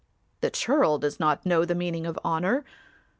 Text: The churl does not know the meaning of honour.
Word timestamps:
The 0.39 0.49
churl 0.49 0.97
does 0.97 1.19
not 1.19 1.45
know 1.45 1.63
the 1.63 1.75
meaning 1.75 2.07
of 2.07 2.17
honour. 2.25 2.65